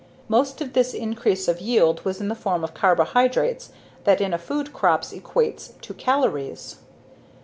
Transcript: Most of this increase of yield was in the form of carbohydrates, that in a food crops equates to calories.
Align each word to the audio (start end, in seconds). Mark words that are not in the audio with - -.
Most 0.27 0.61
of 0.61 0.73
this 0.73 0.95
increase 0.95 1.47
of 1.47 1.61
yield 1.61 2.03
was 2.03 2.19
in 2.19 2.27
the 2.27 2.33
form 2.33 2.63
of 2.63 2.73
carbohydrates, 2.73 3.69
that 4.03 4.19
in 4.19 4.33
a 4.33 4.39
food 4.39 4.73
crops 4.73 5.13
equates 5.13 5.79
to 5.81 5.93
calories. 5.93 6.77